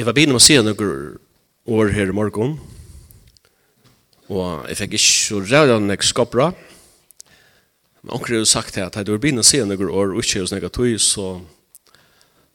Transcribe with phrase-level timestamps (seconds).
[0.00, 1.16] Jeg var begynner med å si noen
[1.76, 2.54] år her i morgen,
[4.32, 6.46] og jeg fikk ikke så rævlig enn jeg skapra.
[8.00, 10.24] Men anker har jo sagt at jeg var begynner med å si noen år, og
[10.24, 11.26] ikke hos noen tog, så,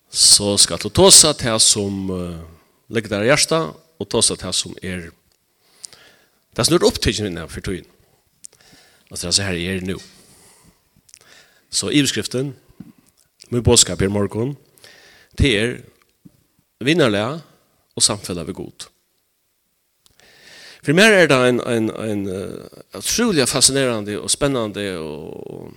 [0.09, 2.41] så skal du ta seg til som uh,
[2.89, 7.45] ligger der i hjertet, og ta seg til som er det er snurr opptidgen min
[7.45, 7.85] for togjen.
[9.11, 10.01] Altså det er her jeg er nå.
[11.69, 12.55] Så i beskriften,
[13.53, 14.57] min bådskap i morgen,
[15.37, 15.83] til er
[16.83, 17.39] vinnarlega
[17.95, 18.87] og samfunnet ved god.
[20.85, 22.65] For meg er det en, en, en uh,
[22.99, 25.73] utrolig fascinerende og spennende og, og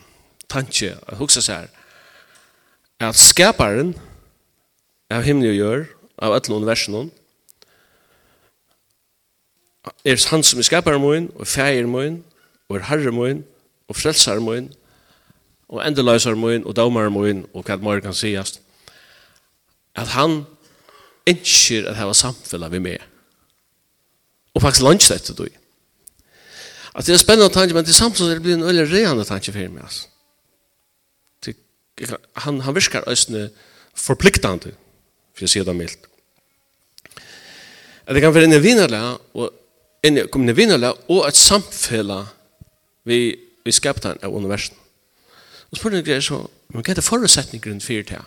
[0.52, 1.70] tanke å huske seg
[3.00, 3.94] at skaparen
[5.12, 5.86] av himmel og gjør
[6.26, 7.14] av et eller annet
[10.04, 12.20] er han som er skaparen min og feir min
[12.68, 13.44] og er herre min
[13.88, 14.68] og frelser min
[15.68, 18.58] og endeløser min og daumar min og hva det kan sies
[19.96, 20.42] at han
[21.28, 22.98] ønsker at hava samfunnet vi med.
[24.54, 25.46] Og faktisk lunch dette du.
[26.94, 29.52] At det er spennende tanke, men til samfunnet er det blir en øyelig reende tanke
[29.52, 29.84] for meg.
[29.84, 30.06] Altså.
[32.44, 33.48] Han, han virker øyne
[33.94, 34.74] forpliktende,
[35.34, 36.08] for å si det mildt.
[38.06, 39.02] At det kan være en vinnerlig,
[39.34, 39.52] og
[40.02, 42.34] en kommende vinnerlig, og et samfunnet
[43.08, 44.76] vi, vi skapte av universen.
[45.70, 46.40] Og spør jeg så,
[46.72, 48.26] men hva er det forutsetningen for det her?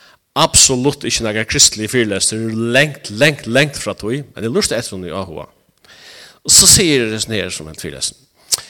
[0.39, 5.09] absolutt ikke noen kristelig fyrløster, lengt, lengt, lengt fra tog, men jeg lurte etter henne
[5.09, 5.47] i Ahua.
[6.41, 8.17] Og så sier det sånn her som en fyrløster.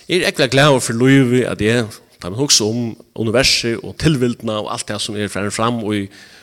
[0.09, 1.85] Jeg er ekkert glad for Louis at jeg
[2.21, 2.81] tar meg også om
[3.17, 6.01] universet og tilvildene og alt det som er frem fram og i,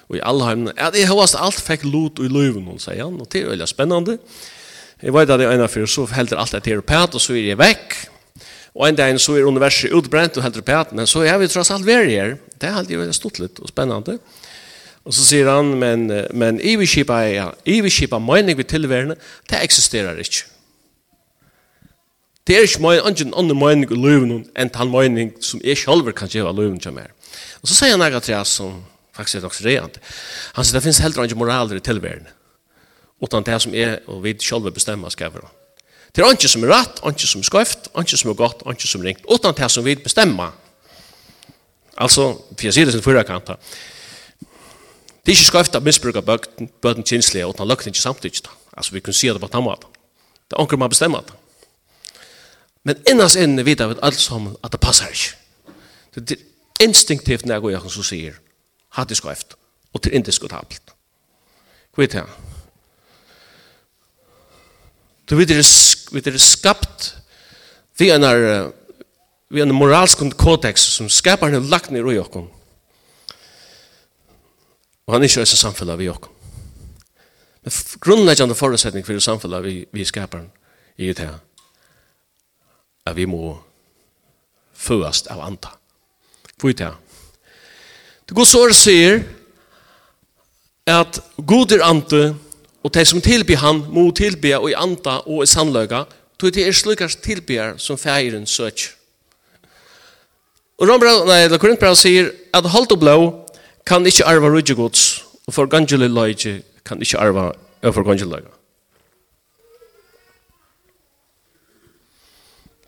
[0.09, 0.75] og i alle heimene.
[0.79, 3.69] Ja, det har alt fikk lot i Louis, noen sier han, og det er veldig
[3.71, 4.19] spennende.
[4.99, 7.23] Jeg vet at jeg er en av fyr, så helder alt det til Europat, og
[7.23, 7.95] så er jeg vekk.
[8.79, 11.71] Og en dag så er universet utbrent og helder Europat, men så er vi tross
[11.75, 12.35] alt vær her.
[12.59, 14.17] Det er alltid veldig stort litt og spennende.
[14.19, 14.48] Og
[15.09, 19.15] Och så säger han men men iviskipa, ja, iviskipa mening vi tillvärna
[19.49, 20.45] det existerar ikke.
[22.47, 26.13] Det är inte min ingen annan mening i løven enn den mening som jeg selv
[26.13, 27.09] kan gjøre løven til som Og
[27.63, 29.99] Och så säger han akkurat det som faktiskt er också rent.
[30.53, 32.29] Han sier det finns helt ingen moraler i tillvärna.
[33.23, 35.49] Utan det som är och vi selv bestemmer skal være.
[36.17, 38.87] Det er inte som er rett, inte som er skøft, inte som er godt, inte
[38.87, 39.25] som er ringt.
[39.35, 40.51] Utan det som vi bestemmer.
[41.97, 43.59] Alltså, for jeg sier det som förra kantar.
[45.29, 48.49] Det er ikke skøyft at misbruka bøkken, bøten kjenslige og han løgte ikke samtidig.
[48.77, 49.91] Altså, vi kunne si det på den måten.
[50.49, 51.35] Det er anker man bestemmer det.
[52.85, 55.37] Men innast inne vet vi alt sammen at det passer ikke.
[56.15, 58.41] Det er instinktivt når jeg går igjen som sier,
[58.97, 59.55] hatt det skøyft,
[59.93, 60.97] og til indiskutabelt.
[61.93, 62.35] Hva er det her?
[65.31, 67.15] Du vet, det er skapt
[67.99, 68.17] vi er
[69.63, 72.49] en moralsk kodex som skapar en lagt ned i okken
[75.09, 76.29] Og han er ikke også samfunnet vi også.
[77.65, 77.73] Men
[78.05, 80.45] grunnleggende forutsetning for samfunnet vi, vi skaper
[81.01, 81.39] i det her,
[83.07, 83.57] at vi må
[84.77, 85.73] førast av anta.
[86.61, 86.99] Hvor det her?
[88.29, 88.99] Det går så å si
[90.89, 92.23] at god er ante,
[92.85, 96.05] og de som tilbyr han må tilby og i anta og i sannløyga,
[96.39, 98.93] tog det er slikas tilbyr som feiren søker.
[100.79, 103.19] Og Rombra, nei, Korintbra sier at holdt og blå
[103.89, 107.51] kan ikkje arva rujje gods, og for gangelig løyje kan ikkje arva
[107.83, 108.51] og for gangelig løyje.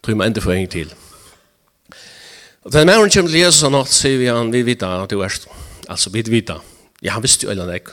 [0.01, 0.93] Tror jeg enda for en til.
[2.65, 5.21] Og den mæren kommer til Jesus og natt, sier vi han, vi vita at du
[5.21, 5.33] er,
[5.89, 6.61] Altså, vi vita.
[7.03, 7.89] Ja, han visste jo eller nek.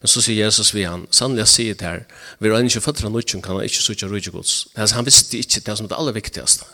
[0.00, 2.04] Men så sier Jesus vi han, sannelig jeg sier det her,
[2.38, 4.68] vi er ikke født fra nødgjøn, kan han ikke sutja rujje gods.
[4.76, 6.64] Han visste ikke det som er det aller viktigste.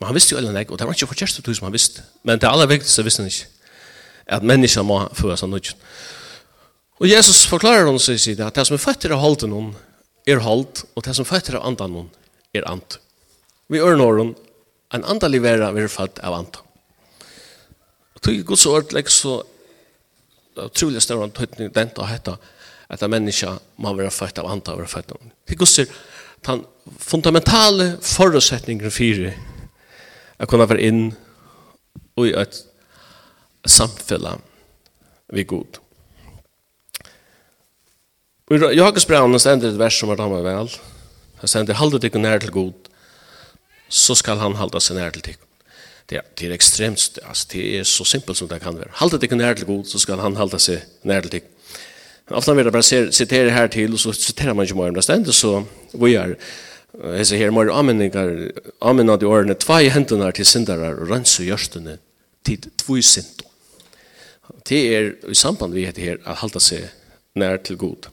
[0.00, 2.02] Men han visste jo eller nek, og det var ikke forkjørst det som han visste.
[2.24, 3.46] Men det aller viktigste visste han ikke
[4.28, 5.74] at mennesker må føre seg nødt.
[6.98, 9.72] Og Jesus forklarer noen seg side at det som er født til å holde noen
[10.28, 12.08] er holdt, og det som er født til å andan noen
[12.56, 12.98] er ant.
[13.68, 14.34] Vi ører når hun
[14.96, 16.64] en andalig vera vi er født av andan.
[18.16, 19.34] Og tog Guds ord legger så
[20.58, 22.34] utrolig større tøytning den til å hette
[22.88, 25.36] at en menneske må være født av andan og være født av andan.
[25.46, 25.92] Til Guds ord,
[26.48, 26.64] den
[26.98, 29.30] fundamentale forutsetningen for
[30.38, 31.02] å kunne være inn
[32.18, 32.58] og i et
[33.66, 34.36] samfella
[35.34, 35.80] vi god.
[38.48, 40.70] Og i Jakobsbraunen stender et vers som var damer vel.
[41.42, 42.88] Han stender halde dykk nær til god,
[43.88, 45.44] så skal han halda seg nær til dykk.
[46.08, 48.94] Det, det er ekstremt, altså, det er så simpelt som det kan være.
[48.96, 51.52] Halde dykk nær til god, så skal han halda seg nær til dykk.
[52.28, 54.96] Men ofte vil jeg bare sitere her til, og så siterer man ikke mer om
[54.96, 55.62] det stender, så
[55.92, 56.34] vi er
[57.18, 58.32] hese her mer anmenningar,
[58.80, 61.98] anmennar de årene, tvei hendunar til sindarar og rensu gjørstene
[62.48, 63.44] til tvøysint.
[64.68, 66.88] Det er i samband vi heter her at halda seg
[67.38, 68.10] nær til god.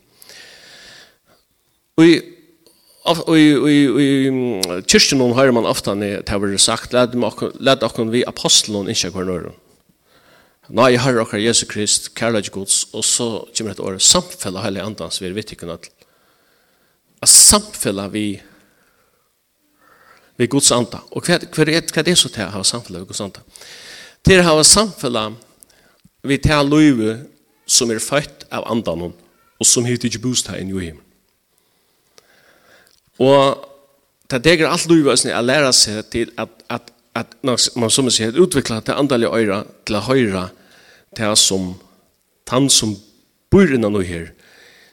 [1.97, 2.15] Og i
[3.05, 4.07] Og i, i, i
[4.89, 9.27] kyrkjen noen hører man ofta at det har sagt «Led dere vi apostelen ikke hver
[9.27, 9.51] nøyre».
[10.73, 14.81] Nei, jeg hører dere Jesu Krist, kærlighet Guds, og så kommer et år samfellet hele
[14.81, 15.85] andans vi er vittikken at
[17.21, 18.41] at samfella vi
[20.37, 20.99] vi Guds anda.
[21.11, 23.45] Og hva, hva, er, hva er det så til å ha samfella vi Guds anda?
[24.25, 25.29] til hava samfella
[26.25, 27.19] vi ta løyve
[27.69, 30.97] som er født av andan og som heter ikke bostad her i New Him.
[33.21, 33.61] Og
[34.31, 38.81] det deger alt løyve å lære seg til at, at, at man som sier utvikla
[38.81, 40.47] til andalige øyre til å høyre
[41.15, 41.73] til som
[42.49, 42.95] han som
[43.51, 44.31] bor innan noe her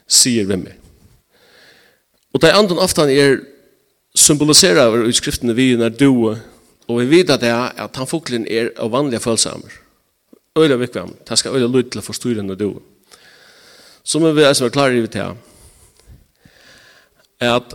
[0.07, 0.77] sier hvem er.
[2.33, 3.41] Og det andan ofta er
[4.17, 6.09] symboliserer av utskriftene vi når du
[6.87, 9.79] Og vi vet at det er at han fuklen er av vanlige følsamer.
[10.59, 11.15] Øyla vikvam.
[11.27, 12.81] Det skal øyla lyd til å forstyrre henne du.
[14.03, 15.31] Så må vi altså være klare i det
[17.43, 17.73] er at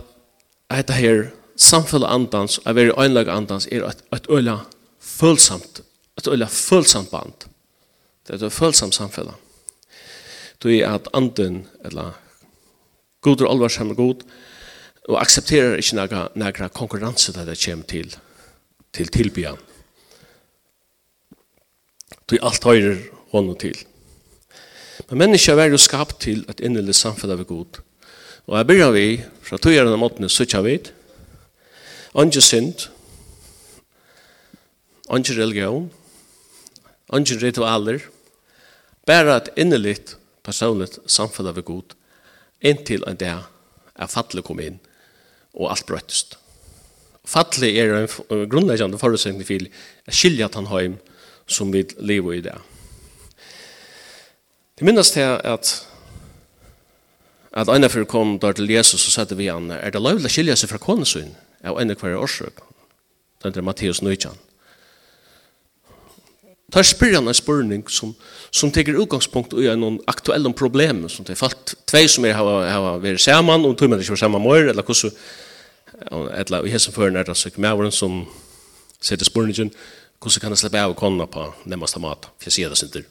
[0.69, 1.27] dette her
[1.57, 4.59] samfunnet andans, er være øynlag andans, er et, et øyla
[4.99, 5.81] følsamt,
[6.17, 7.49] et øyla følsamt band.
[8.27, 9.35] Det er et følsamt samfunnet.
[10.63, 12.17] Det er at anden, eller
[13.21, 14.23] god og alvarsamme god,
[15.09, 18.17] og aksepterer ikke nægra konkurranse det det kommer til
[18.93, 19.59] til tilbyan.
[22.29, 22.99] Du alt høyrer
[23.31, 23.77] honom til.
[25.09, 27.81] Men menneska er jo skapt til at innelig samfunnet av god.
[28.49, 29.07] Og jeg begynner vi,
[29.45, 30.79] fra tøyeren gjerne måtene, så kjær vi,
[32.17, 32.87] Ange synd,
[35.13, 35.91] ange religion,
[37.13, 38.01] ange ritualer,
[39.05, 41.93] bare et innerligt personligt samfunn av god,
[42.65, 43.45] inntil en dag
[43.93, 44.79] er fattelig kom inn,
[45.53, 46.39] og alt brøttest.
[47.29, 50.97] Fattelig er en grunnleggende forutsetning til å skilje at han heim
[51.49, 52.55] som vil leve i det.
[54.79, 55.75] Det minnes til at
[57.59, 60.33] at en av kom der til Jesus og sette vi han, er det løyvlig å
[60.33, 61.33] skilje seg fra konesyn
[61.65, 62.61] av en av hver årsøk?
[63.41, 64.37] Det er Matteus Nøytjan.
[66.69, 68.13] Det er han en spurning som,
[68.51, 72.59] som teker utgangspunkt i noen aktuelle problem som det er falt tvei som er hava,
[72.69, 75.15] hava vært saman og tog man ikke var saman med, eller hvordan
[76.35, 78.21] etla i hessen føren er det søk mævren som
[79.01, 79.71] setter spurningen,
[80.19, 82.27] hvordan kan jeg slippe av konna på nemmeste mat?
[82.37, 83.05] For jeg sier det sinter.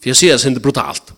[0.00, 1.12] For jeg sier det sinter brutalt.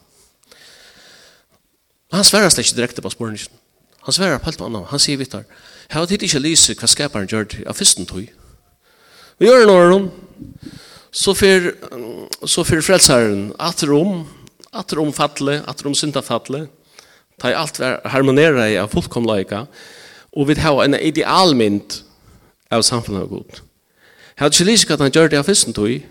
[2.10, 3.60] Han sverar slik ikke direkte på spurningen.
[4.06, 4.88] Han sverar på alt annet.
[4.90, 5.44] Han sier vittar,
[5.90, 8.26] her har tid ikke lyse hva skaparen gjør av fyrsten tog.
[9.38, 10.10] Vi gjør en åren,
[11.10, 11.72] så fyr,
[12.46, 14.24] så fyr frelsaren at rom,
[14.74, 16.66] at rom fatle, at rom synda fatle,
[17.40, 17.80] ta i alt
[18.10, 19.99] harmonera i av fullkomleika, og
[20.36, 22.00] Og vi har en idealmynd
[22.70, 23.60] av samfunnet av god.
[23.60, 26.04] Jeg hadde ikke lyst at han gjør det av fyrsten tog,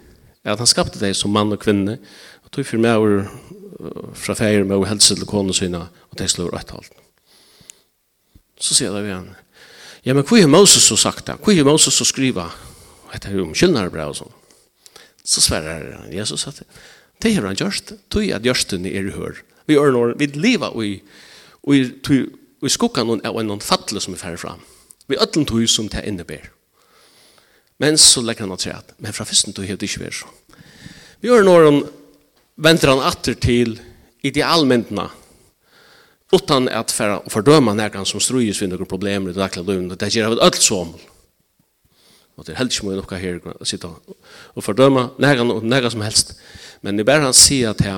[0.43, 1.97] at han skapte deg som mann og kvinne,
[2.43, 3.29] og tog for meg over
[4.17, 6.91] fra feir med å helse til kone sine, og det slår rett alt.
[8.59, 9.31] Så sier det vi han,
[10.03, 11.37] ja, men hva er Moses så sagt det?
[11.43, 12.47] Hva er Moses så skriva?
[13.05, 14.35] Og dette er jo omkyldnere bra og sånn.
[15.27, 16.67] Så sverrer han, Jesus at det,
[17.23, 19.41] det har han gjørst, tog at gjørsten er i hør.
[19.67, 20.93] Vi gjør når vi lever i,
[21.67, 21.83] og i
[22.61, 24.63] i skuggan av noen fattel som er ferdig fram.
[25.09, 26.51] Vi ödlen tog som det innebär.
[27.77, 30.27] Men så legger han at seg at, men fra fyrsten tog det ikke vært så.
[31.19, 31.79] Vi gjør når han
[32.59, 33.77] venter han atter til
[34.27, 35.07] idealmyndene,
[36.35, 39.87] utan at færa og fordøma nærkan som strøyes ved noen problemer i det daglige løven,
[39.89, 40.91] det gjør vi alt som.
[42.35, 45.95] Og det er helst ikke mye noe her å sitte og fordøma nærkan og nærkan
[45.95, 46.35] som helst.
[46.83, 47.95] Men det er bare han sier at det,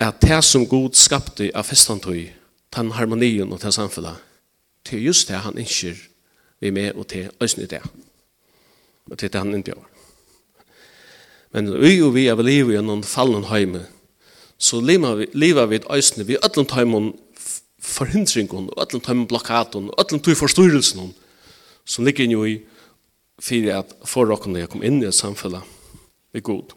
[0.00, 2.20] at det som god skapte av fyrsten tog,
[2.76, 4.16] den harmonien og den samfunnet,
[4.84, 5.96] Det er just det han ikke
[6.60, 7.82] vi med og til øsne det.
[9.10, 9.86] Og til det han ikke gjør.
[11.52, 13.86] Men vi og vi er vel livet i noen fallen høyme,
[14.58, 17.14] så lever vi et øyne, vi ødlen heimen
[17.78, 21.14] forhindringen, og ødlen heimen blokkaten, og ødlen tøy forstyrrelsen,
[21.84, 22.60] som ligger jo i
[23.40, 26.74] for at forrokkene kom inn i et samfunn er god.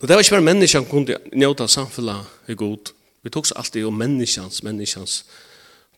[0.00, 2.92] Men det var ikke bare mennesker som kunne njøte samfunnet er god,
[3.24, 5.24] Vi tog så alltid om människans, människans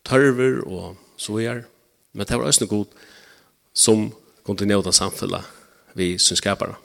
[0.07, 1.65] tørver og så er.
[2.15, 2.87] Men det var også god
[3.75, 4.13] som
[4.47, 5.43] kontinuerlig samfunnet
[5.97, 6.77] vi som synskapere.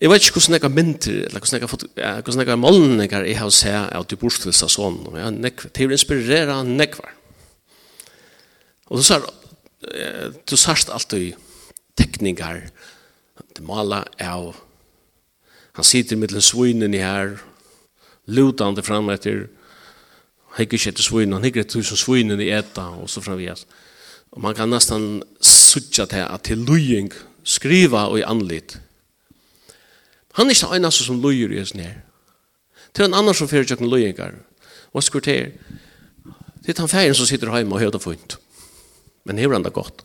[0.00, 2.60] Jeg vet ikke hvordan jeg har mynter, eller hvordan jeg har fått, hvordan jeg har
[2.60, 5.00] målninger jeg har sett av de bortfylsa sånn.
[5.16, 5.72] Jeg har nekvar.
[5.74, 7.16] til å inspirere nekvar.
[8.90, 9.24] Og du sier,
[10.46, 11.34] du sier alltid
[11.96, 12.68] tekningar,
[13.56, 14.54] det maler av,
[15.72, 17.38] han sitter mittelen svinen i her,
[18.30, 19.48] lutande fram etter
[20.56, 23.66] hekk ikke etter svinen, han hekk etter tusen svinen i etta og så framvis.
[24.30, 27.10] Og man kan nesten suttja til at til lujing
[27.44, 28.78] skriva og i anlit.
[30.38, 32.02] Han er ikke en som lujer i hans nær.
[33.02, 34.34] er en annan som fyrir tjøkken lujingar.
[34.92, 35.50] Og skurter,
[36.66, 38.38] det er han færen som sitter heima og høyda funnet.
[39.24, 40.04] Men hever han det godt.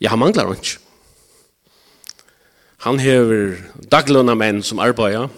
[0.00, 0.78] Ja, han manglar ikke.
[2.82, 3.56] Han hever
[3.90, 5.28] daglønna menn som arbeider,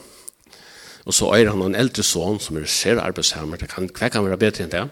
[1.04, 3.60] Og så er han en eldre son som er ser arbeidshammer.
[3.60, 4.84] Det kan kvekka han være bedre enn det.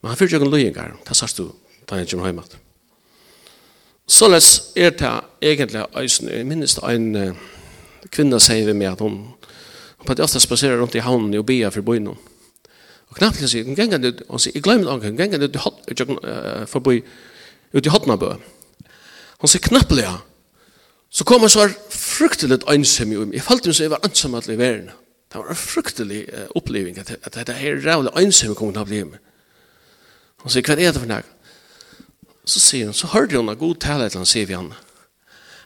[0.00, 0.96] Men han fyrir jo en løyengar.
[1.04, 1.50] Det sørst du,
[1.84, 2.46] da han kommer hjemme.
[4.06, 5.84] Så lets er det egentlig.
[6.30, 7.36] Jeg minnes det en
[8.14, 9.36] kvinna sier vi med at hun
[9.96, 12.08] hun pati ofte spaserer rundt i havnen og bia for byen.
[13.08, 15.56] Og knappt kan si, hun gengen det, hun sier, jeg glemmer det, hun gengen ut
[15.56, 15.80] i hot,
[17.74, 18.34] ut i hotnabø.
[19.40, 20.06] Hun sier knappt det,
[21.10, 24.54] så kom jeg så fryktelig ønsom i Jeg følte meg så jeg var ønsom alle
[24.54, 24.90] i verden.
[25.32, 28.88] Det var en fruktelig uh, oppleving at, at dette her rævlig ønsom kom til å
[28.88, 29.22] bli med.
[30.42, 31.22] Hun sier, hva er det for noe?
[32.46, 34.72] Så sier hun, så hørte hun en god tale til han, sier vi han.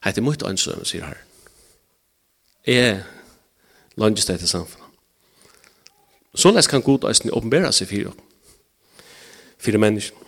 [0.04, 1.18] Hei, det er mye ønsom, sier her.
[2.66, 3.02] Jeg
[4.00, 4.87] lønnes det til samfunnet.
[6.35, 8.14] Så les kan god ønsom åpenbære seg for,
[9.59, 10.19] for mennesken.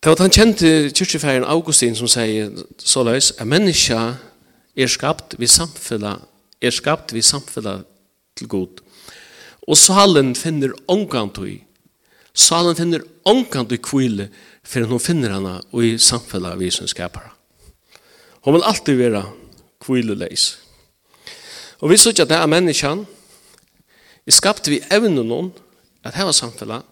[0.00, 3.98] Det var han kjente kyrkjefæren Augustin som sier så løs, at menneska
[4.72, 6.22] er skapt vi samfunnet,
[6.56, 7.84] er skapt vi samfunnet
[8.32, 8.80] til god.
[9.68, 11.58] Og salen finner omgantøy,
[12.32, 14.30] salen finner omgantøy kvile,
[14.64, 17.28] for hun finner henne og i samfunnet vi som skaper.
[18.40, 19.22] Hun vil alltid være
[19.84, 20.54] kvileleis.
[21.84, 23.04] Og vi sier at det er menneskene,
[24.24, 25.52] er skapt vi evnen
[26.00, 26.88] at heva samfunnet,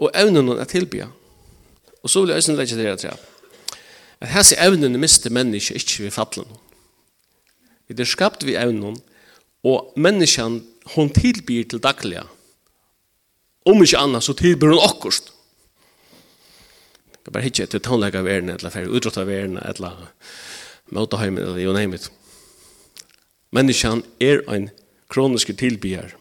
[0.00, 1.12] og evnen at tilbya.
[2.06, 6.04] Og så vil jeg også legge det her til at hese evnen mister mennesker ikke
[6.04, 6.52] ved fattelen.
[7.88, 8.94] Vi er skapt ved evnen,
[9.66, 10.62] og menneskene
[10.94, 12.22] hun tilbyr til dagliga.
[13.66, 15.32] Om ikke annet, så tilbyr hon akkurst.
[17.26, 20.06] er bare hittir etter av verden, eller fyrir utrått av verden, eller
[20.94, 22.10] møteheimen, eller jo name it.
[24.20, 24.70] Er en
[25.08, 26.14] kronisk tilbyr.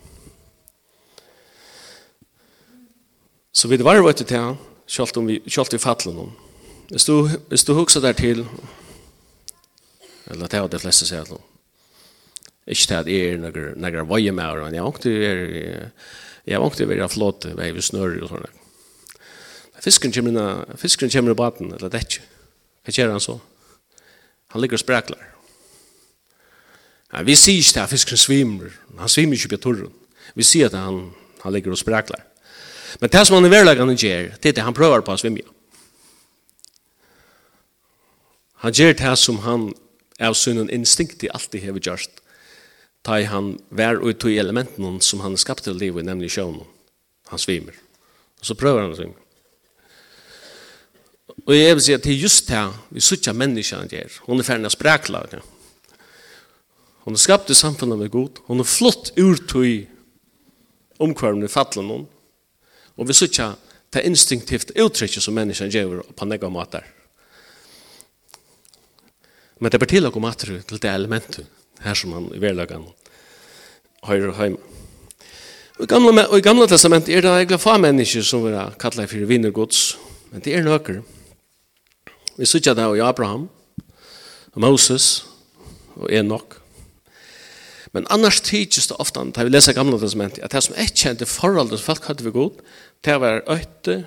[3.54, 6.34] Så vi var vært til han, Kjolt om vi, kjolt vi fattler noen.
[6.92, 7.16] Hvis du,
[7.50, 8.44] hvis du hugsa der til,
[10.30, 11.42] eller det har de fleste sier noen,
[12.66, 15.90] ikke til at er noen, noen vei med og men jeg vant til å være,
[16.46, 18.62] jeg vant til å være flåt, vei ved snør og sånn.
[19.86, 22.24] Fisken kommer inn, fisken kommer i baden, eller det ikke.
[22.86, 23.40] Hva gjør han så?
[24.54, 25.26] Han ligger og sprekler.
[27.14, 29.94] Ja, vi sier ikke at fisken svimmer, han svimmer ikke på torren.
[30.38, 31.12] Vi sier at han,
[31.44, 32.24] han ligger og sprekler.
[33.02, 35.48] Men det som han i verleggen gjør, det er det han prøver på å svimja.
[38.64, 39.74] Han gjør det som han
[40.20, 42.22] av i instinktiv alltid hever gjørst,
[43.04, 46.64] ta i han vær ut i elementen som han skapte til livet, nemlig sjøen.
[47.30, 47.76] Han svimer.
[48.40, 49.20] Og så prøver han å svimme.
[51.46, 52.64] Og jeg vil si at det er just det
[52.96, 54.22] vi sutja menneskene gjør.
[54.30, 55.26] Hun er ferdig å sprekla.
[57.06, 58.40] Hun er skapt i samfunnet med god.
[58.48, 62.08] Hun er flott ur tog i fattelen hon.
[62.96, 63.54] Og vi ser ikke
[63.96, 66.86] det instinktivt uttrykket som menneskene gjør på negva måter.
[69.60, 71.48] Men det er bare til å komme atter til det elementet
[71.84, 72.88] her som han i verlagan
[74.06, 74.60] høyre og heima.
[75.76, 79.10] Og i gamle og i gamla testament er det egentlig få mennesker som vi kallar
[79.12, 79.98] for vinnergods,
[80.32, 81.02] men det er nøkker.
[82.36, 83.50] Vi ser ikke det i Abraham,
[84.54, 85.26] og Moses
[85.96, 86.60] og Enoch
[87.96, 91.28] Men annars tidsist det ofta, da vi leser gamla testamentet, at det som ikke kjente
[91.30, 92.58] forholdet som folk hadde vi god,
[93.08, 94.02] det var øyte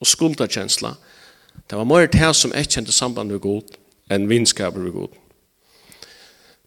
[0.00, 0.94] og skulderkjensla.
[1.68, 3.76] Det var mer det som ikke kjente samband vi god,
[4.08, 5.20] enn vinskaper vi god.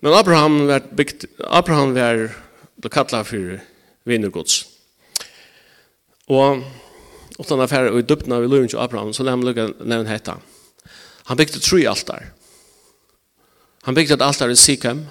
[0.05, 2.27] Men Abraham var, bygd, Abraham var
[2.79, 3.59] ble kallet for
[4.07, 4.61] vinnergods.
[6.29, 6.61] Og
[7.39, 10.37] utan affære og i døpten vi Løyvn til Abraham, så la han lukke nevne hetta.
[11.33, 12.29] Han bygde tre altar.
[13.87, 15.07] Han bygde et altar i Sikhem,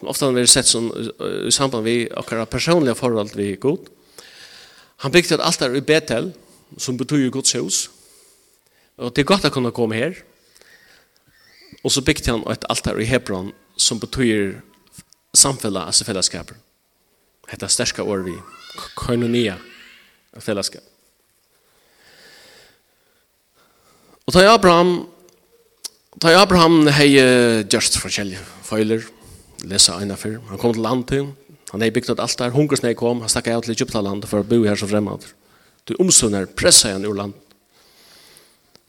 [0.00, 1.12] som ofta vi sett som
[1.46, 3.88] i samband med akkurat personliga forhold vi god.
[4.96, 6.32] Han bygde ett altar i Betel
[6.76, 7.90] som betyr Guds hus.
[8.96, 10.24] Og det er godt att kunne komma här.
[11.82, 14.62] Och så bygde han ett altar i Hebron som betyder
[15.32, 16.56] samfälla, alltså fällskapen.
[17.46, 18.34] Hetta stärska år vi
[18.94, 19.56] koinonia
[20.40, 20.82] fellesskap.
[24.24, 25.06] Och da Abraham
[26.14, 27.16] da Abraham hej
[27.70, 28.10] just för
[28.62, 29.19] feiler
[29.68, 30.38] lesa eina fyr.
[30.48, 31.34] Han kom til landet,
[31.70, 34.62] han hei bygd et altar, hungersnei kom, han stakk av til Egyptaland for å bo
[34.64, 35.26] her som fremmad.
[35.86, 37.36] Du omsunner, pressa igjen ur land.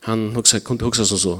[0.07, 1.35] Han hugsa, kom til hugsa som så.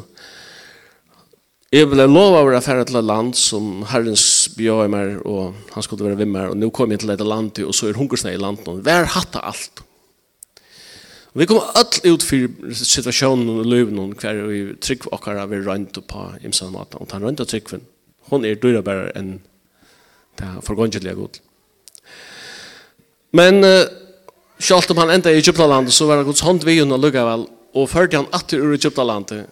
[1.72, 4.26] Jeg ville lova å være færre til et land som herrens
[4.58, 4.92] bjøy
[5.24, 7.98] og han skulle være vimmer, og nå kom jeg til et land, og så er
[7.98, 8.84] hungersnei i landet.
[8.86, 9.86] Vær hatta alt.
[11.34, 15.96] Vi kommer all ut for situasjonen og løven og hver vi trygg akkurat vi røynt
[16.04, 17.00] på imsan maten.
[17.00, 17.86] Og han røynt av tryggven.
[18.30, 19.40] Hon er dyra bare enn
[20.40, 21.40] det forgåndjelige god.
[23.32, 23.88] Men uh,
[24.60, 27.25] selv om han enda i Egyptalandet, så var det gods hånd vi hun og lukket
[27.25, 29.50] vel, og førte han atter ur Egyptalandet.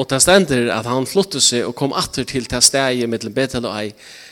[0.00, 3.66] Og det stender at han flottet seg og kom atter til det stedet mellom Betel
[3.68, 3.90] og Ei,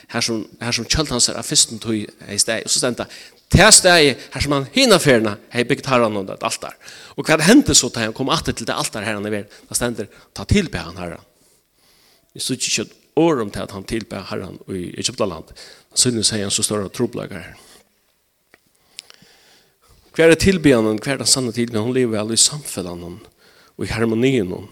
[0.09, 2.65] her som, her som kjølt hans er av fyrsten tog i stedet.
[2.65, 3.19] Og så stender det,
[3.53, 6.77] det stedet her som han hinna ferna, hei bygget herren under et altar.
[7.17, 9.59] Og hva hendte så da han kom atter til det altar her han er ved,
[9.69, 11.19] Det stender, ta til han her.
[12.33, 15.51] Vi stod ikke år om til at han tilbe herren i Egyptaland.
[15.95, 17.43] Sønnen sier han så større troblager.
[17.43, 17.57] her.
[20.19, 23.27] Hva er tilbjørnen, hva er den sanne tilbjørnen, hun lever alle i samfunnet
[23.79, 24.69] og i harmonien hon.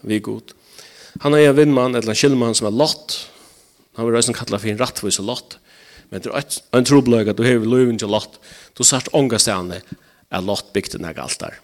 [0.00, 0.54] vi er god.
[1.20, 3.28] Han er en vindmann, eller en kjellmann som er lott.
[3.96, 5.58] Han vil reisende kalla for en rattvis og lott.
[6.08, 8.38] Men det er en troblager, du har løven til lott.
[8.78, 9.82] Du sart ångastene
[10.30, 11.58] er lott bygd denne galtar.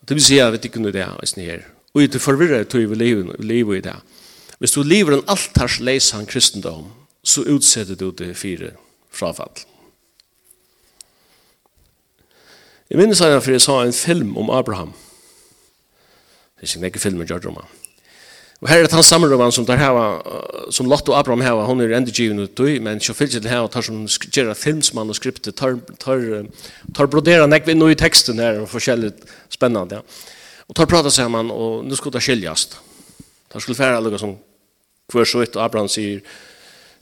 [0.00, 3.76] Det vil si at vi ikke kunne det, og i det forvirret tog vi livet
[3.76, 3.96] i det.
[4.58, 6.90] Hvis du lever en altars leisan kristendom,
[7.24, 8.74] så utsetter du det fire
[9.12, 9.64] frafall.
[12.90, 14.92] Jeg minnes han for jeg sa en film om Abraham.
[16.60, 17.72] Det er ikke filmen film om han.
[18.62, 20.22] Og her er det hans roman som, der hava,
[20.70, 23.82] som Lotto Abraham hava, hun er endegivende ut i, men så fyllt det hava, tar
[23.82, 26.46] som gjør filmsmann skriptet, tar, tar,
[26.94, 29.12] tar brodera nekve noe i teksten her, og forskjellig
[29.52, 30.00] spennende.
[30.00, 30.32] Ja.
[30.68, 32.78] Og tar prata sammen, og nu skulle det skiljast.
[32.78, 32.93] Ja
[33.54, 34.36] De skulle færa lukka som
[35.12, 36.20] hver så og Abraham sier,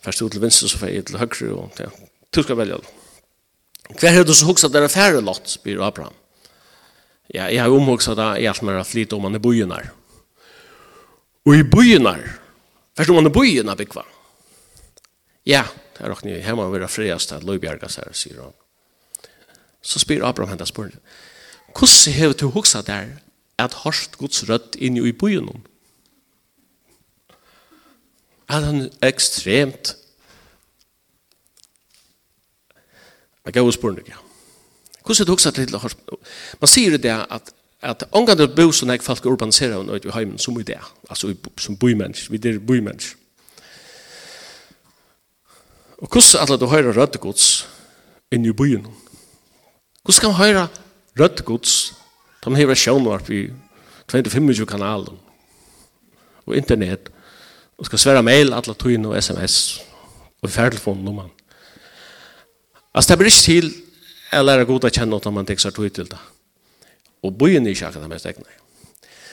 [0.02, 1.88] først du til venstre, så fære til høyre, og ja,
[2.34, 2.98] du skal velja alle.
[4.00, 6.14] Hver har du så hukset der er færre lott, spyr Abraham.
[7.34, 9.88] Ja, jeg har omhukset da i alt mer av flit om han er bojenar.
[11.46, 12.20] Og i bojenar,
[12.96, 14.04] først om han er bojenar byggva.
[15.48, 15.64] Ja,
[15.96, 18.54] det er okkur, her må han være friast at Løybjergas her, sier han.
[19.82, 21.00] Så spyr Abraham hentas spørsmål.
[21.72, 23.16] Hvordan har du hukset der
[23.58, 25.62] at harst gods rødt inn i bojenar?
[28.48, 29.96] Er Han ekstremt.
[33.44, 34.20] Jeg gav spørning, ja.
[35.02, 35.88] Hvordan er det også til å
[36.60, 40.14] Man sier det at at ångan det bo som jeg folk urbaniserer og nøyde i
[40.14, 40.78] heimen som i det,
[41.10, 43.16] altså som bymennesk, vi er bymennesk.
[45.98, 47.48] Og hvordan er det du høyre røddegods
[48.34, 48.86] inn i byen?
[50.02, 50.68] Hvordan skal man høre
[51.18, 51.74] røddegods?
[52.44, 53.42] De hever sjånvarp i
[54.10, 55.18] 25 kanalen
[56.46, 57.11] og internett
[57.82, 59.56] og skal svære mail, alle tøyene og sms,
[60.42, 61.30] og færdelfonen om han.
[62.94, 63.70] Altså, det blir ikke til
[64.38, 66.20] å lære god å kjenne når man tekster tøy til det.
[67.26, 68.60] Og byen er ikke akkurat mest egnet.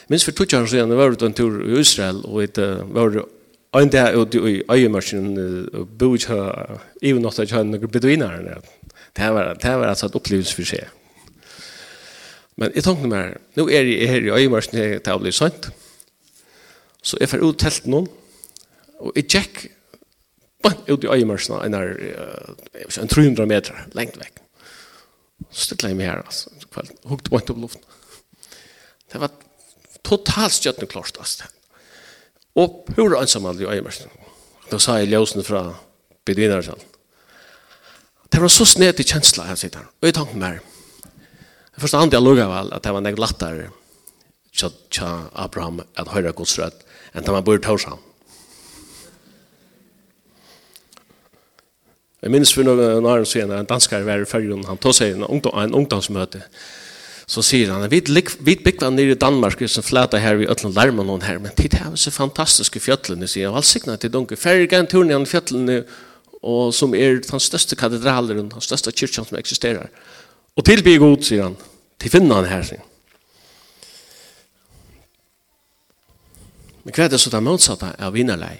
[0.09, 3.91] Minns for tøtjeren siden, jeg var ute en tur i Israel, og jeg var en
[3.93, 5.27] dag ute i øyemarsjen,
[5.77, 6.39] og bo ikke
[7.05, 8.39] i natt at jeg hadde noen beduiner.
[9.13, 10.89] Det var, det var altså et opplevelse for seg.
[12.57, 15.69] Men jeg tenkte meg, nå er jeg her i øyemarsjen, det har blitt sant.
[17.05, 18.09] Så jeg får ut telt noen,
[18.99, 19.61] Og jeg tjekk
[20.89, 24.41] ut i øyemørsene en, uh, en 300 meter lengt vekk.
[25.49, 26.97] Så stilte jeg meg her, altså, kvelden.
[27.09, 27.85] Hukte bant opp luften.
[29.09, 29.31] Det var
[30.05, 31.47] totalt stjøttende klart, altså.
[32.59, 34.11] Og hvor pura ansamhandel i øyemørsene.
[34.69, 35.63] Da sa jeg ljøsene fra
[36.27, 36.83] bedinnersalen.
[38.29, 39.87] Det var så sned snedig kjensla jeg sitter.
[40.01, 40.59] Og jeg tenkte meg,
[41.73, 43.69] jeg forstand jeg lukket vel at det var en lattere
[44.59, 46.75] til Abraham at høyre godsrød
[47.15, 48.08] enn da man bor i Torshavn.
[52.19, 55.23] Jeg minns for noen år siden, en danskare var i fyrjun, han tog seg en,
[55.23, 56.41] ungdom, en ungdomsmøte,
[57.29, 58.01] så sier han, vi,
[58.43, 61.69] vi byggva nere i Danmark, som flata her i Øtland Lærman noen her, men det
[61.77, 65.77] er så fantastiske fjøtlene, sier han, valsikna til dunke, færre en turen i fjøtlene,
[66.43, 69.87] og som er den største katedralen, den største kyrkjan som eksisterer.
[70.59, 71.55] Og tilby god, sier han,
[71.99, 72.83] til finna han her, sier.
[76.83, 78.57] Men hva er det så det motsatte av vinnerlei?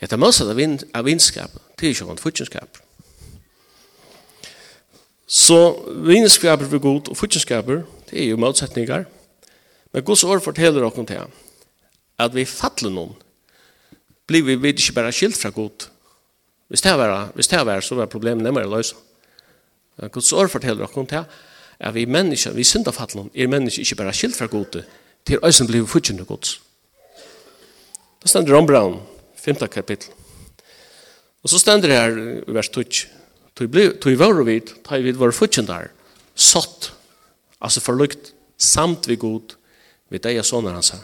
[0.00, 0.52] Ja, det motsatte
[0.96, 2.80] av vinskap, det er ikke vann futjenskap.
[5.40, 5.56] Så
[6.04, 9.06] vinskaper for god og futjenskaper, det er jo motsetninger.
[9.92, 11.22] Men Guds ord forteller dere til
[12.20, 13.14] at vi fattler noen,
[14.28, 15.88] blir vi vidt ikke bare skilt fra god.
[16.68, 18.98] Hvis det er, hvis det er så er problemet nemmere å løse.
[19.96, 21.24] Men Guds ord forteller dere til
[21.80, 24.82] at vi mennesker, vi synder fattler noen, er mennesker ikke bare skilt fra god,
[25.26, 26.60] til øyne blir vi futjende gods.
[28.20, 29.00] Det stender om Brown,
[29.40, 29.56] 5.
[29.72, 30.12] kapittel.
[31.42, 33.19] Og så stender det her i vers 12.
[33.60, 35.90] Tog var vi, tog vi var futsjendar,
[36.32, 36.94] sått,
[37.60, 39.52] altså forlukt, samt vi god,
[40.08, 41.02] vi deg og sånne hans her.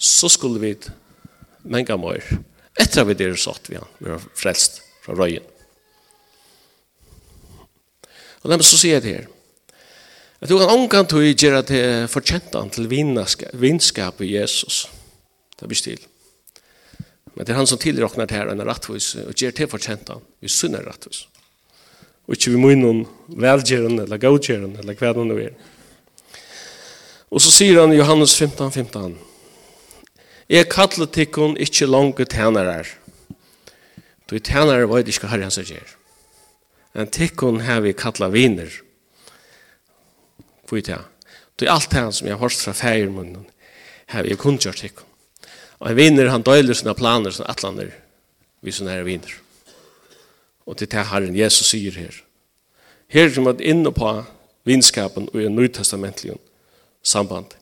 [0.00, 0.72] Så skulle vi
[1.68, 2.24] menga møyr.
[2.80, 5.44] Etter vi der sått vi han, vi var frelst fra røyen.
[8.40, 9.30] Og dem så sier jeg det her.
[10.40, 14.86] Jeg du kan omgang tog gjøre til fortjentan til vinskap i Jesus.
[15.56, 16.00] Det blir stil.
[17.34, 20.48] Men det er han som tilroknar det her, en rattvis, og gjør til fortjentan, vi
[20.48, 21.26] sunner rattvis
[22.26, 25.54] og ikke vi må noen velgjøren eller godgjøren eller hva det nå er.
[27.30, 29.16] Og så sier han i Johannes 15, 15
[30.48, 32.86] Jeg kallet tikkun ikke lange tænarar.
[34.30, 35.96] Du tænarar var ikke herre hans gjer
[36.94, 38.70] En tikkun har vi kallet viner
[40.66, 41.04] Hvor er
[41.58, 43.46] Du alt det som jeg har hørt fra fægermunnen
[44.06, 45.06] har vi er kunngjør tikkun
[45.78, 47.90] Og en viner han døyler sine planer sine atlander
[48.62, 49.45] Vi sånne her viner
[50.66, 52.22] Og det er det Herren Jesus sier her.
[53.08, 54.10] Her er man inne på
[54.66, 56.38] vinskapen og i nøytestamentlige
[57.02, 57.54] samband.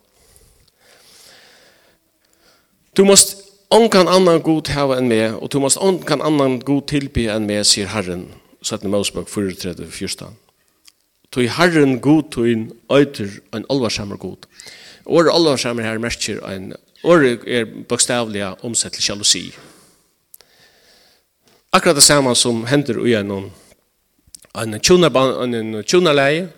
[2.97, 3.37] Du måst
[3.75, 7.65] onkan annan god hava enn meg, og du måst onkan annan god tilby enn meg,
[7.67, 8.29] sier Herren,
[8.63, 8.89] 17.
[8.91, 10.37] Mosebok 34, 14.
[11.43, 14.47] i Herren god tuin øyter en alvarsammer god.
[15.07, 19.51] Åre alvarsammer her merker en, åre er bokstavliga omsett til sjalusi.
[21.75, 23.51] Akkurat det samme som hender i en
[24.55, 26.49] en tjonarleie,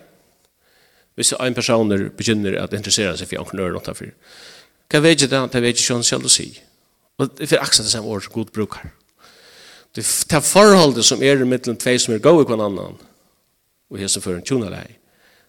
[1.15, 4.11] hvis en person begynner at interessere seg for en knør og for.
[4.91, 5.47] Hva vet jeg da?
[5.47, 6.51] Det vet jeg ikke han selv å si.
[7.17, 8.91] Og det er akkurat det samme ord som god brukar.
[9.95, 12.99] Det er forholdet som er mellom middelen tvei som er gode kvann annan,
[13.89, 14.99] og hese for en tjonarleie.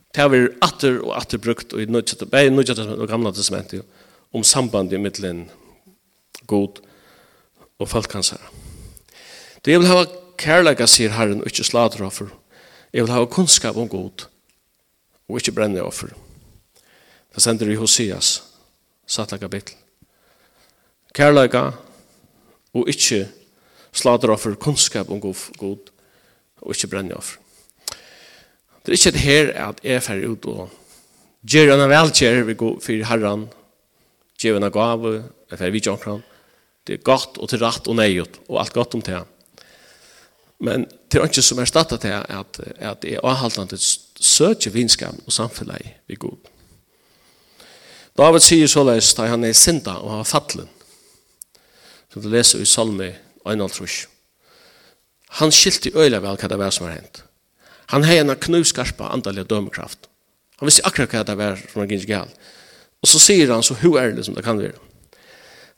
[0.08, 3.84] Det har vært atter og atter brukt og i Nødja Testament og Gamla testamentet
[4.32, 5.44] om sambandet mellom
[6.48, 6.80] god
[7.78, 8.67] og folkhansere.
[9.64, 10.06] Du, jeg vil hava
[10.38, 12.30] kærleika, sier Herren, og ikke slater offer.
[12.94, 14.28] Jeg vil hava kunnskap om god,
[15.28, 16.12] og ikke brenne offer.
[17.34, 18.38] Det sender i Hoseas,
[19.06, 19.76] satt laga bitel.
[21.14, 21.70] Kærleika,
[22.74, 23.24] og ikke
[23.92, 25.90] slater offer, kunnskap om god,
[26.62, 27.42] og ikke brenne offer.
[28.84, 30.70] Det er ikke det her at jeg fer ut og
[31.44, 33.48] gjør en velkjær vi går for herren,
[34.40, 35.12] gjør en gave,
[35.50, 36.22] jeg fer vidt omkring.
[36.86, 39.18] Det er godt og til rett og nøyot, og alt godt om det.
[40.60, 45.14] Men det er ikke som er startet til at, at det er avhaltende søker vinskap
[45.26, 46.38] og samfunnet vi god.
[48.18, 50.68] David sier så løs da han er sinta og har fattelen.
[52.10, 53.12] Som du leser i Salme
[53.46, 54.06] 1.3.
[55.38, 57.22] Han skilte i øyla vel hva det var som har hendt.
[57.94, 60.08] Han har en knuskarpa andalig dømekraft.
[60.58, 62.34] Han visste akkurat hva det var som var gynns galt.
[62.98, 64.74] Og så sier han så hu det som det kan være.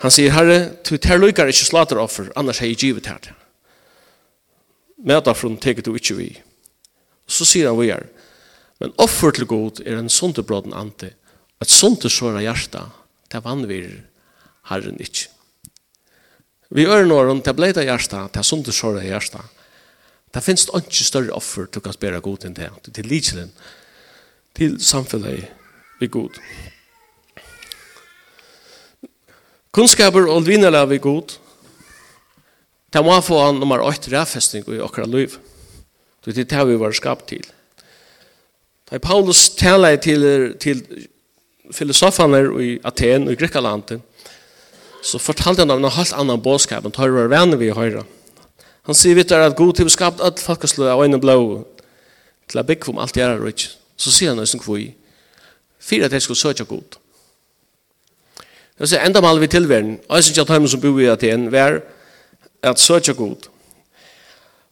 [0.01, 3.37] Han sier, herre, du tar lukar ikke slater offer, annars har jeg givet her til.
[5.05, 6.31] Medafron teker du ikke vi.
[7.31, 8.07] Så sier han vi er.
[8.81, 11.13] Men offer til god er en sunderbråden ante.
[11.61, 12.87] Et sundesåra hjärta,
[13.29, 14.01] det vannvir
[14.71, 15.29] herren ikke.
[16.71, 19.43] Vi ørne åren, det bleida hjärta, det sundesåra hjärta.
[20.33, 22.71] Det finnes ikke større offer til kan spere god enn det.
[22.95, 23.51] Til lidselen,
[24.55, 25.49] til samfunnet
[26.01, 26.39] vi god.
[29.75, 31.37] Kunnskaper og vinnerlag vi god.
[32.93, 35.39] Det må få han nummer 8 rævfestning i okra liv.
[36.25, 37.47] Det er det vi var skapt til.
[38.91, 40.83] Da Paulus taler til, til
[41.73, 44.01] filosofene i Aten og i Grekkalandet,
[45.03, 48.03] så fortalte han om en helt annan bådskap enn tar vi venner vi høyre.
[48.89, 51.65] Han sier videre at god til skapt alt folkeslø av øyne blå
[52.51, 53.69] til å bygge om alt gjerne rødt.
[53.97, 54.91] Så sier han nesten kvoi.
[55.81, 56.99] Fyra at jeg skulle søke god.
[58.81, 61.51] Det er enda mal vi tilverden, og jeg synes at han som bor i Aten,
[61.53, 61.83] var
[62.63, 63.49] at søtja god.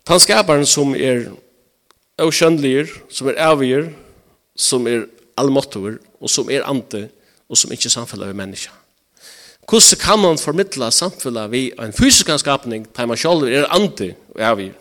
[0.07, 1.29] Tan skaparen som er
[2.19, 3.89] avkjønnliger, som er avgjør,
[4.59, 5.07] som er
[5.39, 7.09] allmåttover, og som er ante,
[7.49, 8.73] og som ikke samfunnet med menneska.
[9.69, 14.41] Hvordan kan man formidla samfunnet vi en fysisk skapning, der man selv er ante og
[14.41, 14.77] avgjør?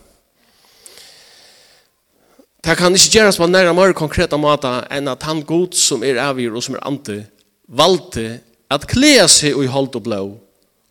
[2.63, 6.19] Det kan ikke gjøres på nære mer konkrete måte enn at han god som er
[6.19, 7.21] avgjør og som er ante,
[7.67, 8.39] valgte
[8.71, 10.23] at klea seg i holdt og blå,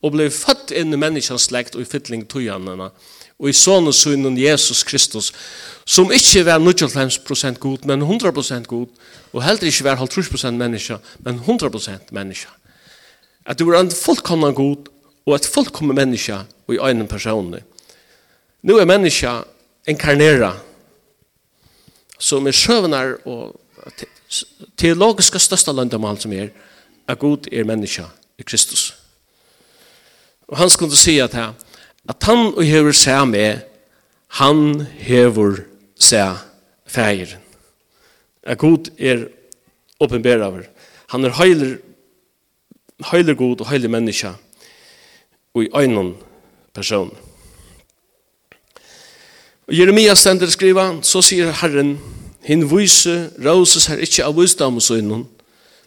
[0.02, 2.90] og blei født inn i menneskens slekt og i fytling tøyanene.
[3.36, 5.32] Og i sånne synen Jesus Kristus
[5.86, 8.86] som ikke var 95% god men 100% god
[9.32, 12.48] og heller ikke var 50% menneske men 100% menneske
[13.46, 14.88] at du var en fullkomna god
[15.26, 17.62] og et fullkomna menneske og i øynene personer
[18.66, 19.30] nå er menneske
[19.86, 20.54] inkarnera
[22.18, 23.60] som er søvnar og
[24.76, 26.50] teologiska største landamal som er
[27.06, 28.02] at god er menneske
[28.38, 28.94] i Kristus.
[30.48, 31.66] Og han skulle at till
[32.08, 33.64] at han og hever seg med,
[34.38, 35.64] han hever
[35.98, 36.38] seg
[36.86, 37.42] feiren.
[38.42, 39.26] At god er
[40.00, 40.68] åpenbæraver.
[41.10, 41.76] Han er heiler,
[43.10, 44.30] heiler god og heiler menneske,
[45.54, 46.14] og i øynene
[46.74, 47.10] person.
[49.66, 51.96] Og Jeremia stender skriva, så sier Herren,
[52.46, 55.24] hin vise rauses her ikkje av visdom og sønnen,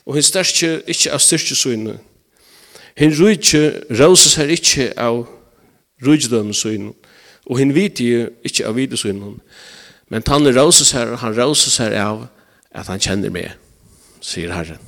[0.04, 2.00] og hin styrke ikkje av styrke sønnen,
[3.00, 5.22] Hinn rujtje rauses her ikkje av
[6.04, 6.92] rujdømmen søgnen,
[7.48, 9.38] og hinn vitje ikkje av vidi søgnen.
[10.12, 12.26] Men han rauses her, han rauses her av
[12.76, 13.54] at han kjenner meg,
[14.20, 14.82] sier Herren.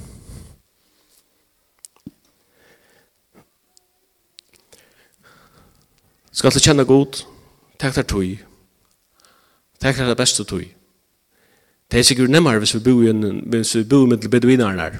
[6.35, 7.21] Skal du kjenne god,
[7.79, 8.43] takk der tog,
[9.79, 10.67] takk der det beste tog.
[11.91, 14.99] Det er sikkert nemmere hvis vi bor i en, hvis vi bor med beduinerne her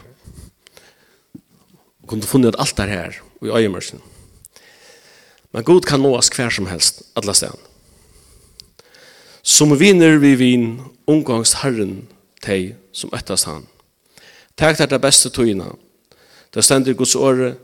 [2.01, 4.01] og kunne funnet alt der her og i øyemørsen.
[5.51, 7.67] Men Gud kan nås hver som helst, alle stedene.
[9.43, 12.07] Som viner vi vin, omgangs Herren,
[12.41, 13.65] teg som ettast han.
[14.57, 15.71] Takk der det beste togene.
[16.53, 17.55] Det stender Guds åre,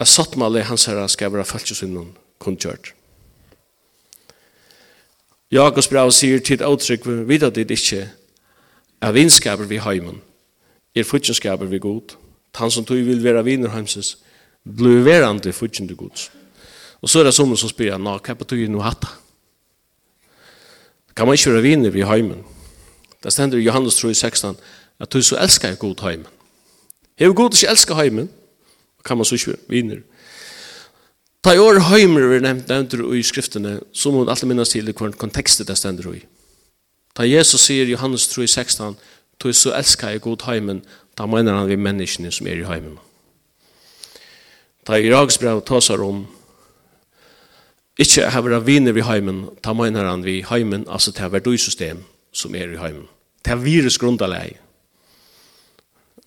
[0.00, 2.10] at sattmale hans herre skal være falskjøsynnen
[2.42, 2.92] kundkjørt.
[5.52, 8.06] Jakobs brev sier til uttrykk vi vidat dit ikkje
[9.02, 10.20] er vinskaper vi heimen,
[10.94, 12.16] er futjenskaper vi god,
[12.54, 14.18] han som tog vil være viner heimses,
[14.64, 16.30] blir verande fudgjende gods.
[17.02, 19.06] Og så er det som som spyr, nå, hva betyr nå hatt?
[21.16, 22.44] Kan man ikke være viner ved heimen?
[23.22, 24.56] Det stender i Johannes 3, 16,
[25.00, 26.26] at du så elsker jeg god heimen.
[27.18, 28.30] Hever god ikke elsker heimen,
[29.04, 30.00] kan man så ikke være viner.
[31.42, 34.92] Ta i år heimer vi nevnt, nevnt i skriftene, så må man alltid minnes til
[34.92, 36.22] hvordan kontekstet det stender i.
[37.16, 38.96] Ta Jesus sier i Johannes 3, 16,
[39.42, 40.84] du så elsker jeg god heimen,
[41.18, 42.96] Da mener han vi menneskene som er i heimen.
[44.86, 46.24] Da Iraks brev tåsar om
[48.00, 52.00] ikke hever av viner i heimen, da mener han vi heimen, altså til verdøysystem
[52.32, 53.06] som er i heimen.
[53.44, 54.56] Til virus grundalei.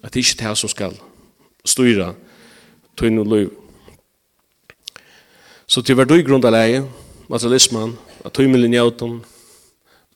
[0.03, 0.93] At det ikke er det som skal
[1.65, 2.13] styra
[2.95, 3.47] tøyne og løy.
[5.67, 6.83] Så til verdøy grundalei,
[7.27, 9.17] materialismen, at tøymelen njøten,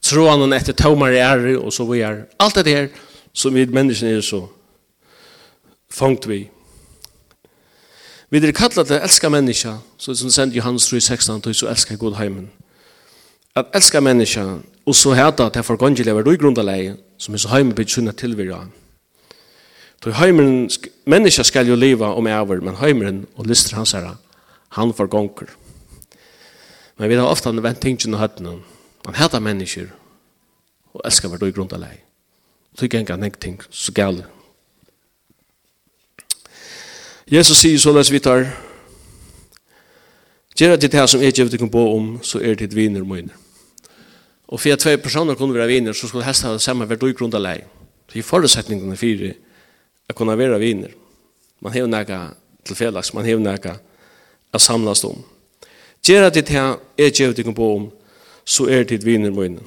[0.05, 2.29] troen etter tøymere ære og så videre.
[2.39, 2.87] Alt det her
[3.33, 4.45] som vi menneskene er så
[5.93, 6.49] fångt vi.
[8.29, 11.95] Vi er kallet til å elske mennesker, så som sendt Johannes 3, 16, så elsker
[11.95, 12.51] jeg god heimen.
[13.57, 14.43] At elske menneska,
[14.85, 18.21] og så heta til for gongelig var du grunnleg, som er så heimen blir sunnet
[18.21, 18.67] tilvirra.
[20.03, 20.69] Så heimen,
[21.09, 24.15] menneska skal jo leva om over, men heimen og lyster hans herre,
[24.77, 25.49] han får gonger.
[26.97, 28.59] Men vi har ofte vent tingene og høttene.
[29.05, 29.87] man heter mennesker,
[30.93, 32.03] og elsker var du i grunnleg.
[32.77, 34.25] Så ikke engang ting så gale
[37.29, 38.47] Jesus sier så les vi tar
[40.57, 43.35] Gjera til det som jeg gjør dere på om, så er det viner og mine.
[44.49, 47.05] Og for at tve personer kunne være viner, så skulle hesten ha det samme hvert
[47.15, 47.61] grunn av lei.
[48.09, 49.29] Så i forutsetningene fire
[50.09, 50.91] er kunne være viner.
[51.61, 52.17] Man har noe
[52.65, 53.75] til felags, man har noe
[54.51, 55.21] a samles om.
[56.03, 56.65] Gjera til det
[56.97, 57.85] jeg gjør dere på om,
[58.43, 59.61] så er det viner mine.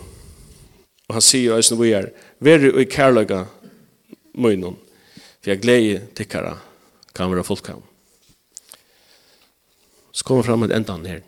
[1.08, 2.10] Og han sier jo, vi er,
[2.42, 3.46] Veri og kærløyga
[4.34, 4.76] munnen,
[5.40, 6.58] for jeg gleder tikkere
[7.14, 7.84] kan være fullkommen.
[10.12, 11.22] Så kommer fram et enda her.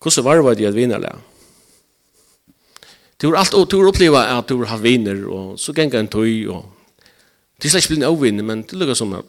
[0.00, 1.14] Hvordan var det at viner det?
[3.22, 6.08] Du har alt og du har opplevd at du har viner, og så ganger en
[6.08, 6.66] tøy, og
[7.56, 9.24] det er slett ikke avvinner, men det lukker som at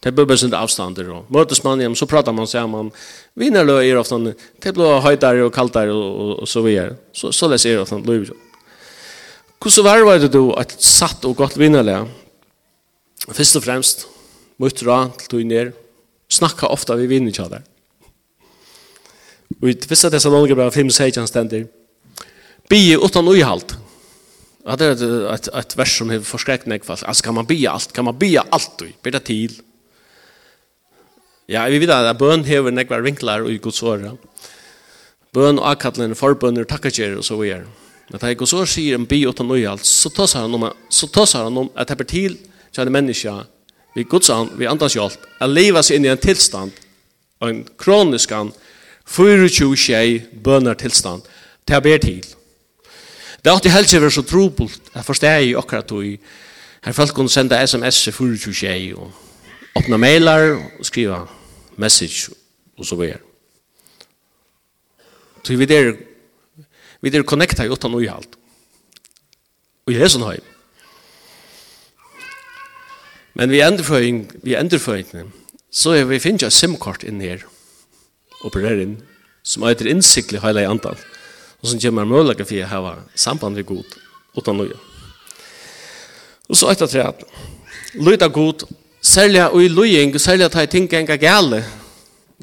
[0.00, 2.92] det bør bare sinde avstander, og møtes man hjem, så prater man sammen,
[3.36, 6.94] vinerløy er ofte, det blir høytere og kaldere, og, og, så videre.
[7.12, 8.30] Så, så leser er ofte løy.
[9.60, 12.06] Hvordan var det du at satt og godt vinerløy?
[13.28, 14.06] Først og fremst,
[14.60, 15.74] mot råd til tog ned,
[16.32, 17.66] snakka ofta vi vinner kjall der.
[19.60, 21.66] Og i første Thessalonika brev 5 16 stender,
[22.70, 23.76] bie utan uihalt.
[24.64, 25.02] Ja, det er et,
[25.34, 26.84] et, et vers som har forskrekt meg.
[26.86, 27.92] Altså, kan man bie alt?
[27.96, 28.84] Kan man bie alt?
[29.02, 29.56] Blir det til?
[31.50, 34.14] Ja, vi vet at bøn hever nekva vinklar og i Guds åra.
[35.34, 37.66] Bøn og akkallene, forbønner, takkakjer og så videre.
[38.10, 41.08] Men da jeg går så sier en bi utan uihalt, så tåsar han om, så
[41.10, 42.38] tåsar han om at det er til
[42.72, 43.46] så en människa
[43.94, 46.72] vi Guds an, vi andas hjälp a leva sig inn i en tillstånd
[47.40, 48.52] en kronisk an,
[49.06, 51.22] 24 tjej bönar tilstand,
[51.66, 52.26] til jag ber til.
[53.42, 56.20] det er alltid helst över så trobult jeg forstår i akkurat och i
[56.92, 59.12] folk kunne sende sms 24 tjej og
[59.78, 61.26] öppna mailer, og skriva
[61.76, 62.30] message
[62.78, 63.18] og så vidare
[65.44, 65.96] så vi der,
[67.00, 68.28] vi der connecta ju utan och halt.
[69.86, 70.36] Og och i hesen har
[73.40, 75.30] Men vi endrføring, vi endrføring,
[75.72, 77.40] så er vi finnes et simkort inn her,
[78.44, 78.98] opererer inn,
[79.40, 80.98] som er etter innsiktlig hele antall,
[81.62, 83.94] og som kommer mulighet for å ha samband med god,
[84.36, 84.76] utan noe.
[86.52, 87.06] Og så etter tre,
[87.96, 88.66] løyda god,
[89.00, 91.62] særlig og i løying, særlig at jeg tenker en gale,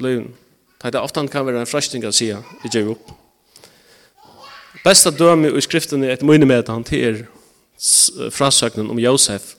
[0.02, 0.32] løyen,
[0.78, 3.08] Det er ofte kan være en frøsting å si, i gjør opp.
[4.84, 9.57] Besta døme i skriften er et møyne med han til er frasøknen om Josef,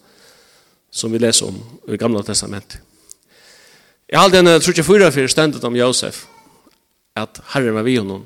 [0.92, 2.82] som vi leser om i Gamla Testamentet.
[4.10, 6.24] Jeg all aldri tror trutje fyra fyrir stendet om Josef,
[7.20, 8.24] at herren var vi honom.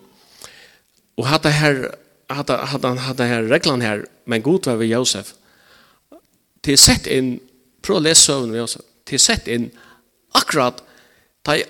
[1.19, 1.89] Og hatt her,
[2.31, 5.33] hatt, hatt, hatt her reglan her, men god var vi Josef,
[6.63, 7.35] til sett inn,
[7.83, 9.67] prøv å lese søvn med Josef, til sett inn
[10.39, 10.79] akkurat,
[11.43, 11.65] ta i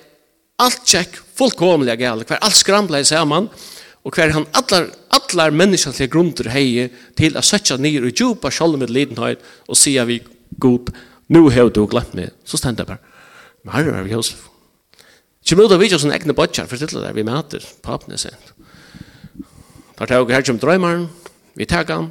[0.62, 3.48] alt tjekk, fullkomlig gale, hver alt skramla i saman,
[4.04, 6.86] og hver han allar, allar menneskene til grunder heie
[7.18, 10.20] til å søtja nir og djupa sjolmet lidenhet og sier vi
[10.58, 10.90] god,
[11.28, 13.00] nu har du glemt meg, så stend jeg bare.
[13.64, 14.48] Men herre var vi Josef.
[15.44, 18.52] Kjem ut av oss en egne bøtjar, for det vi møter papen er sent.
[19.98, 21.08] Tar tag her kjem drøymaren,
[21.54, 22.10] vi tar han,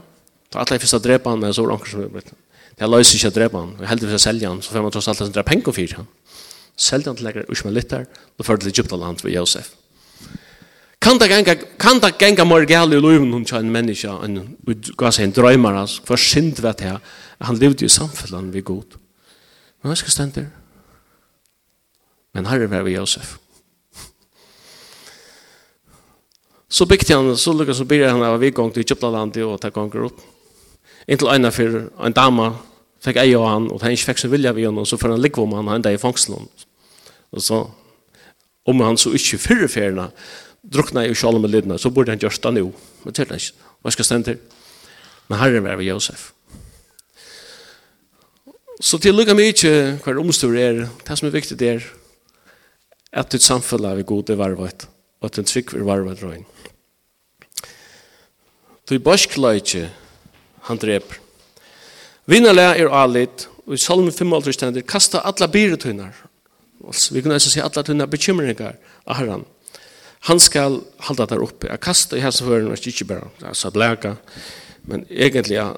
[0.54, 2.30] da alle fyrst å drepa han, men så er anker som vi blitt.
[2.78, 4.94] Det løser ikke å drepa han, vi heldig for å selge han, så får man
[4.94, 6.12] tross alt en dra penger for han.
[6.74, 8.06] Selge han til lekkere der,
[8.38, 9.74] og fører til Egyptaland ved Josef.
[11.04, 14.56] Kan det ganga, kan det ganga mer gale i løven hun kjenner menneska, enn
[14.98, 17.02] gass en drøymar, hva synd vet jeg,
[17.44, 18.98] Han levde i samfunnet vi god.
[19.82, 20.52] Men hva skal stende der?
[22.34, 23.38] Men herre var vi Josef.
[26.74, 29.70] Så bygde han, så lukket så bygde han av vi gong til Kjøplalandet og ta
[29.70, 30.24] ganger opp.
[31.06, 32.48] Inntil øyne for en dama
[33.04, 35.22] fikk ei av han, og han ikke fikk sin vilja vi henne, så får han
[35.22, 36.48] ligge om han enda i fangsten.
[37.34, 37.60] Og så,
[38.66, 40.08] om han så ikke fyrre ferdene,
[40.64, 42.70] drukna i sjalom med lidna, så burde han gjørst det nå.
[43.04, 43.70] Men til det ikke.
[43.84, 44.62] Hva skal stende til?
[45.28, 46.32] Men herre var ved Josef.
[48.82, 51.84] Så til lukka mig ikkje hver omstor er, det som er viktig er
[53.14, 54.88] at ditt samfunn er god i varvet,
[55.22, 56.46] og at den trygg er varvet røyn.
[58.90, 59.86] Du borskla ikkje,
[60.68, 61.20] han dreper.
[62.26, 66.18] Vinnarle er alit, og i salmen 55 stendir, kasta alla byretunar,
[66.84, 69.46] altså vi kunne også si alla tunnar bekymringar av herran.
[70.28, 74.16] Han skal halda der oppe, a kasta i helseføren, og ikkje bare, altså blæka,
[74.90, 75.74] men egentlig a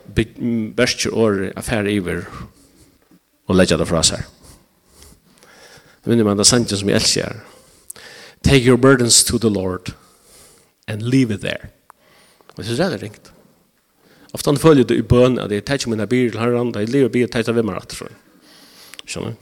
[0.78, 2.24] berskjer året affære iver,
[3.48, 4.26] og leggja det fra seg.
[6.02, 7.40] Det vinner man da sannsyn som jeg elsker.
[8.46, 9.94] Take your burdens to the Lord
[10.88, 11.72] and leave it there.
[12.58, 13.32] Og så er det ringt.
[14.34, 16.84] Ofta han følger det i bøn at jeg tar ikke mine bier til herren, da
[16.84, 17.96] jeg lever bier til å hvem er rett.
[19.06, 19.42] Skjønner du?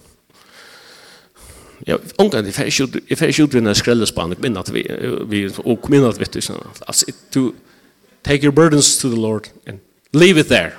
[1.87, 4.85] Ja, omgang, jeg får ikke utvinne jeg minner at vi,
[5.27, 6.25] vi og kom inn at vi,
[6.87, 7.51] altså, to
[8.23, 9.79] take your burdens to the Lord and
[10.13, 10.77] leave it there.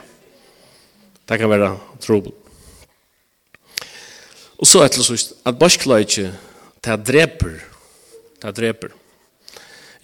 [1.28, 2.32] Det kan være trobel.
[4.58, 6.30] Og så etter sist, at barskleitje,
[6.84, 7.58] det dreper,
[8.42, 8.92] det dreper.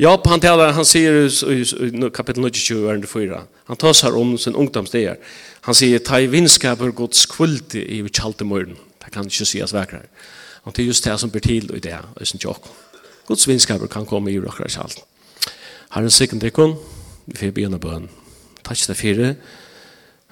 [0.01, 4.57] Japp, han talar, han sier i kapittel 24, verden 4, han tar seg om sin
[4.57, 5.19] ungdomsdeger.
[5.69, 8.79] Han sier, ta i vinskaper gods kvulti i kjaltemøyren.
[9.01, 10.09] Det kan ikke sies vekkere.
[10.65, 12.65] Og det er just det som blir til i det, og sin tjokk.
[13.29, 15.05] Guds vinskaper kan komme i råkere kjalt.
[15.93, 16.75] Her er en sikkert tikkun,
[17.27, 18.09] vi får begynne bøn.
[18.65, 19.35] Takk til fire.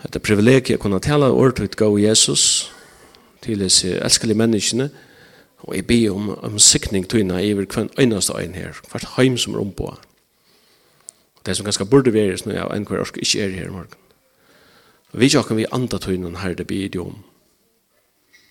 [0.02, 2.70] Det er privilegiet å kunne tale ordet ut gå Jesus,
[3.42, 4.90] til disse elskelige menneskene,
[5.58, 9.38] og jeg ber om, om sikning til henne i hver eneste øyne her, hvert heim
[9.38, 9.96] som er ombå.
[11.46, 13.94] Det som ganske burde være sånn jeg enn hver orske ikke er her i morgen.
[15.12, 17.22] Vi ikke kan vi andre til henne her det blir det om.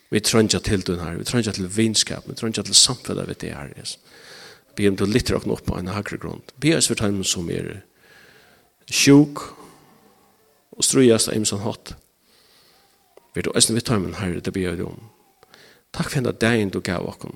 [0.10, 3.54] Vi trenger til den her, vi trenger til vinskap, vi trenger til samfunnet ved det
[3.54, 3.70] her.
[3.80, 4.00] Yes.
[4.76, 6.42] Be om du lytter oss opp på en hakre grunn.
[6.62, 7.82] Be oss for tøyna som er
[8.90, 9.42] sjuk
[10.72, 11.96] og strøyest av en sånn hatt.
[13.38, 14.98] Vi du æsne vi tar min herre, det blir jeg om.
[15.94, 17.28] Takk for henne dagen du gav oss.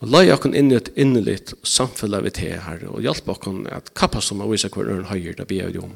[0.00, 3.44] Og la oss inn i et innelitt samfunn vi til herre, og hjelp oss
[3.76, 5.92] at kappa som har vise hver øren høyre, det blir jeg om.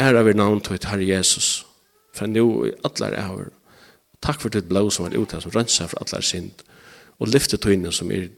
[0.00, 1.66] Ære vi navn til et herre Jesus,
[2.14, 3.50] for nå i alle er
[4.22, 6.62] Takk for ditt blå som er ute, som renser for allar synd,
[7.18, 8.30] og lyfte tøyne som er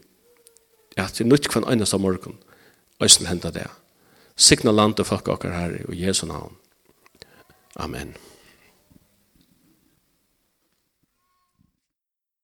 [0.97, 2.35] ja, til nytt kvann øynest av morgen,
[2.99, 3.69] og som hender det.
[4.35, 6.57] Signa land og folk okker herre, og Jesu navn.
[7.77, 8.17] Amen.